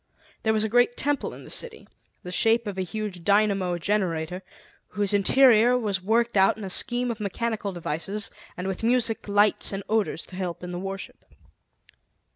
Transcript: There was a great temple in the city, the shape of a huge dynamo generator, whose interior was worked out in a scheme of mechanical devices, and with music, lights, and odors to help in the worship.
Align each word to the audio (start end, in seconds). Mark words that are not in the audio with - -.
There 0.41 0.51
was 0.51 0.63
a 0.63 0.67
great 0.67 0.97
temple 0.97 1.31
in 1.31 1.43
the 1.43 1.51
city, 1.51 1.87
the 2.23 2.31
shape 2.31 2.65
of 2.65 2.75
a 2.75 2.81
huge 2.81 3.23
dynamo 3.23 3.77
generator, 3.77 4.41
whose 4.87 5.13
interior 5.13 5.77
was 5.77 6.01
worked 6.01 6.35
out 6.35 6.57
in 6.57 6.63
a 6.63 6.71
scheme 6.71 7.11
of 7.11 7.19
mechanical 7.19 7.71
devices, 7.71 8.31
and 8.57 8.65
with 8.67 8.81
music, 8.81 9.27
lights, 9.27 9.71
and 9.71 9.83
odors 9.87 10.25
to 10.25 10.35
help 10.35 10.63
in 10.63 10.71
the 10.71 10.79
worship. 10.79 11.23